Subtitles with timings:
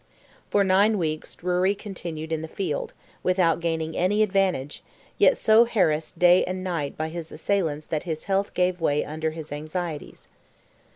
[0.49, 4.81] For nine weeks Drury continued in the field, without gaining any advantage,
[5.19, 9.29] yet so harassed day and night by his assailants that his health gave way under
[9.29, 10.27] his anxieties.